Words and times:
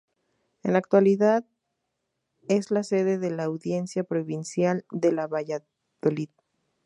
En 0.63 0.73
la 0.73 0.79
actualidad 0.79 1.45
es 2.47 2.71
la 2.71 2.81
sede 2.81 3.19
de 3.19 3.29
la 3.29 3.43
Audiencia 3.43 4.03
Provincial 4.03 4.83
de 4.89 5.11
Valladolid. 5.27 6.29